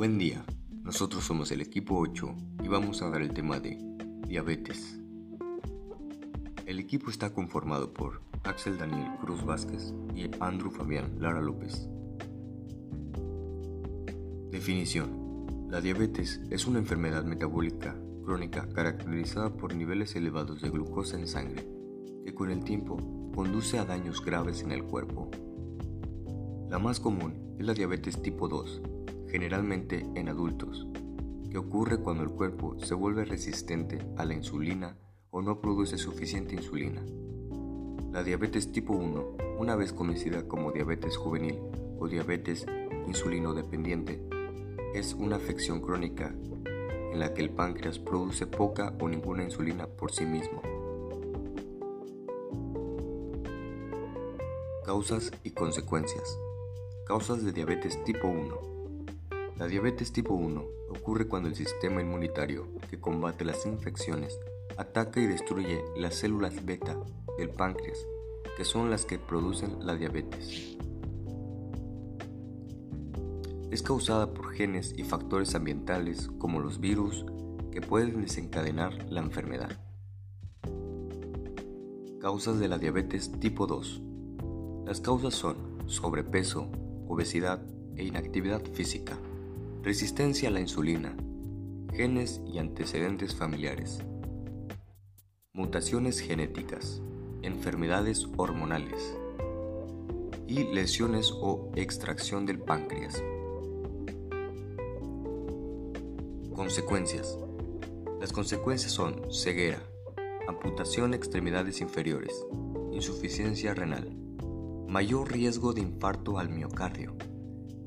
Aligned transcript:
Buen 0.00 0.16
día, 0.16 0.42
nosotros 0.82 1.24
somos 1.24 1.52
el 1.52 1.60
equipo 1.60 1.98
8 1.98 2.34
y 2.64 2.68
vamos 2.68 3.02
a 3.02 3.10
dar 3.10 3.20
el 3.20 3.34
tema 3.34 3.60
de 3.60 3.76
diabetes. 4.26 4.98
El 6.64 6.78
equipo 6.78 7.10
está 7.10 7.34
conformado 7.34 7.92
por 7.92 8.22
Axel 8.44 8.78
Daniel 8.78 9.10
Cruz 9.20 9.44
Vázquez 9.44 9.92
y 10.14 10.22
Andrew 10.40 10.70
Fabián 10.70 11.16
Lara 11.18 11.42
López. 11.42 11.86
Definición. 14.50 15.68
La 15.68 15.82
diabetes 15.82 16.40
es 16.48 16.66
una 16.66 16.78
enfermedad 16.78 17.24
metabólica 17.24 17.94
crónica 18.24 18.66
caracterizada 18.72 19.52
por 19.52 19.74
niveles 19.74 20.16
elevados 20.16 20.62
de 20.62 20.70
glucosa 20.70 21.18
en 21.18 21.26
sangre, 21.26 21.68
que 22.24 22.32
con 22.32 22.50
el 22.50 22.64
tiempo 22.64 22.96
conduce 23.34 23.78
a 23.78 23.84
daños 23.84 24.24
graves 24.24 24.62
en 24.62 24.72
el 24.72 24.82
cuerpo. 24.82 25.30
La 26.70 26.78
más 26.78 27.00
común 27.00 27.34
es 27.58 27.66
la 27.66 27.74
diabetes 27.74 28.22
tipo 28.22 28.48
2, 28.48 28.80
generalmente 29.30 30.06
en 30.14 30.28
adultos, 30.28 30.88
que 31.50 31.58
ocurre 31.58 31.98
cuando 31.98 32.22
el 32.24 32.30
cuerpo 32.30 32.76
se 32.80 32.94
vuelve 32.94 33.24
resistente 33.24 33.98
a 34.16 34.24
la 34.24 34.34
insulina 34.34 34.96
o 35.30 35.40
no 35.40 35.60
produce 35.60 35.98
suficiente 35.98 36.54
insulina. 36.54 37.02
La 38.12 38.24
diabetes 38.24 38.72
tipo 38.72 38.92
1, 38.92 39.36
una 39.58 39.76
vez 39.76 39.92
conocida 39.92 40.48
como 40.48 40.72
diabetes 40.72 41.16
juvenil 41.16 41.58
o 41.98 42.08
diabetes 42.08 42.66
insulinodependiente, 43.06 44.20
es 44.94 45.14
una 45.14 45.36
afección 45.36 45.80
crónica 45.80 46.34
en 47.12 47.20
la 47.20 47.32
que 47.32 47.42
el 47.42 47.50
páncreas 47.50 47.98
produce 47.98 48.46
poca 48.46 48.94
o 49.00 49.08
ninguna 49.08 49.44
insulina 49.44 49.86
por 49.86 50.10
sí 50.10 50.24
mismo. 50.26 50.62
Causas 54.84 55.30
y 55.44 55.50
consecuencias. 55.52 56.36
Causas 57.06 57.44
de 57.44 57.52
diabetes 57.52 58.02
tipo 58.02 58.26
1. 58.26 58.79
La 59.60 59.66
diabetes 59.66 60.10
tipo 60.10 60.32
1 60.32 60.64
ocurre 60.88 61.28
cuando 61.28 61.50
el 61.50 61.54
sistema 61.54 62.00
inmunitario 62.00 62.66
que 62.88 62.98
combate 62.98 63.44
las 63.44 63.66
infecciones 63.66 64.40
ataca 64.78 65.20
y 65.20 65.26
destruye 65.26 65.84
las 65.98 66.14
células 66.14 66.64
beta 66.64 66.98
del 67.36 67.50
páncreas, 67.50 67.98
que 68.56 68.64
son 68.64 68.88
las 68.88 69.04
que 69.04 69.18
producen 69.18 69.84
la 69.84 69.96
diabetes. 69.96 70.78
Es 73.70 73.82
causada 73.82 74.32
por 74.32 74.54
genes 74.54 74.94
y 74.96 75.02
factores 75.02 75.54
ambientales 75.54 76.30
como 76.38 76.60
los 76.60 76.80
virus 76.80 77.26
que 77.70 77.82
pueden 77.82 78.22
desencadenar 78.22 79.12
la 79.12 79.20
enfermedad. 79.20 79.78
Causas 82.18 82.58
de 82.58 82.68
la 82.68 82.78
diabetes 82.78 83.30
tipo 83.40 83.66
2. 83.66 84.00
Las 84.86 85.02
causas 85.02 85.34
son 85.34 85.82
sobrepeso, 85.84 86.72
obesidad 87.06 87.62
e 87.96 88.04
inactividad 88.04 88.62
física 88.72 89.18
resistencia 89.82 90.50
a 90.50 90.52
la 90.52 90.60
insulina, 90.60 91.16
genes 91.94 92.42
y 92.46 92.58
antecedentes 92.58 93.34
familiares, 93.34 94.00
mutaciones 95.54 96.20
genéticas, 96.20 97.00
enfermedades 97.40 98.28
hormonales 98.36 99.16
y 100.46 100.64
lesiones 100.64 101.32
o 101.32 101.72
extracción 101.76 102.44
del 102.44 102.58
páncreas. 102.58 103.22
Consecuencias. 106.54 107.38
Las 108.20 108.34
consecuencias 108.34 108.92
son 108.92 109.32
ceguera, 109.32 109.82
amputación 110.46 111.12
de 111.12 111.16
extremidades 111.16 111.80
inferiores, 111.80 112.44
insuficiencia 112.92 113.72
renal, 113.72 114.14
mayor 114.86 115.32
riesgo 115.32 115.72
de 115.72 115.80
infarto 115.80 116.38
al 116.38 116.50
miocardio, 116.50 117.16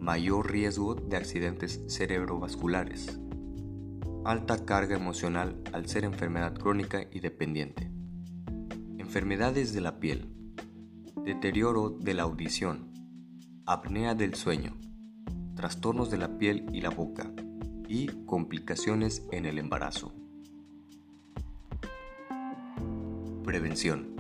mayor 0.04 0.52
riesgo 0.52 0.96
de 0.96 1.16
accidentes 1.16 1.82
cerebrovasculares, 1.88 3.18
alta 4.26 4.66
carga 4.66 4.98
emocional 4.98 5.62
al 5.72 5.88
ser 5.88 6.04
enfermedad 6.04 6.56
crónica 6.56 7.08
y 7.10 7.22
dependiente, 7.22 7.90
enfermedades 8.98 9.74
de 9.74 9.80
la 9.80 10.02
piel, 10.02 10.28
deterioro 11.24 11.90
de 11.90 12.16
la 12.16 12.24
audición, 12.24 12.92
apnea 13.66 14.14
del 14.14 14.36
sueño, 14.36 14.78
trastornos 15.56 16.12
de 16.12 16.18
la 16.18 16.38
piel 16.38 16.66
y 16.74 16.82
la 16.82 16.90
boca. 16.90 17.32
Y 17.88 18.08
complicaciones 18.26 19.24
en 19.32 19.46
el 19.46 19.60
embarazo. 19.60 20.14
Prevención. 23.44 24.16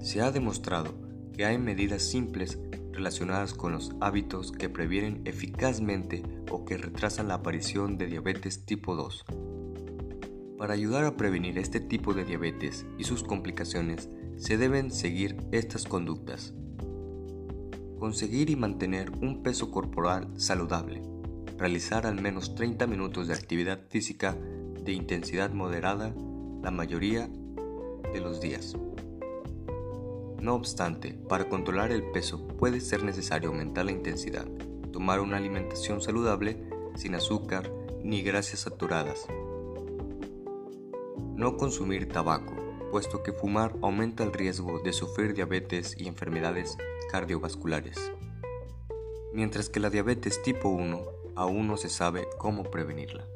Se 0.00 0.22
ha 0.22 0.32
demostrado 0.32 0.94
que 1.34 1.44
hay 1.44 1.58
medidas 1.58 2.02
simples 2.02 2.58
relacionadas 2.92 3.54
con 3.54 3.72
los 3.72 3.92
hábitos 4.00 4.52
que 4.52 4.68
previenen 4.68 5.22
eficazmente 5.24 6.22
o 6.50 6.64
que 6.64 6.76
retrasan 6.76 7.28
la 7.28 7.34
aparición 7.34 7.98
de 7.98 8.06
diabetes 8.06 8.64
tipo 8.64 8.94
2. 8.94 9.24
Para 10.58 10.74
ayudar 10.74 11.04
a 11.04 11.16
prevenir 11.16 11.58
este 11.58 11.80
tipo 11.80 12.12
de 12.12 12.24
diabetes 12.24 12.84
y 12.98 13.04
sus 13.04 13.22
complicaciones, 13.22 14.10
se 14.36 14.56
deben 14.56 14.90
seguir 14.90 15.36
estas 15.52 15.84
conductas. 15.84 16.54
Conseguir 17.98 18.50
y 18.50 18.56
mantener 18.56 19.10
un 19.20 19.42
peso 19.42 19.70
corporal 19.70 20.28
saludable. 20.36 21.02
Realizar 21.58 22.06
al 22.06 22.20
menos 22.20 22.54
30 22.54 22.86
minutos 22.86 23.28
de 23.28 23.34
actividad 23.34 23.80
física 23.88 24.36
de 24.84 24.92
intensidad 24.92 25.52
moderada 25.52 26.14
la 26.62 26.70
mayoría 26.70 27.28
de 28.12 28.20
los 28.20 28.40
días. 28.40 28.76
No 30.40 30.54
obstante, 30.54 31.12
para 31.28 31.50
controlar 31.50 31.92
el 31.92 32.02
peso 32.02 32.48
puede 32.48 32.80
ser 32.80 33.04
necesario 33.04 33.50
aumentar 33.50 33.84
la 33.84 33.92
intensidad, 33.92 34.46
tomar 34.90 35.20
una 35.20 35.36
alimentación 35.36 36.00
saludable 36.00 36.64
sin 36.96 37.14
azúcar 37.14 37.70
ni 38.02 38.22
grasas 38.22 38.60
saturadas. 38.60 39.26
No 41.36 41.58
consumir 41.58 42.08
tabaco, 42.08 42.54
puesto 42.90 43.22
que 43.22 43.32
fumar 43.32 43.76
aumenta 43.82 44.24
el 44.24 44.32
riesgo 44.32 44.78
de 44.80 44.94
sufrir 44.94 45.34
diabetes 45.34 45.94
y 45.98 46.08
enfermedades 46.08 46.78
cardiovasculares. 47.10 48.10
Mientras 49.34 49.68
que 49.68 49.80
la 49.80 49.90
diabetes 49.90 50.42
tipo 50.42 50.70
1 50.70 51.02
aún 51.36 51.66
no 51.66 51.76
se 51.76 51.90
sabe 51.90 52.26
cómo 52.38 52.64
prevenirla. 52.64 53.26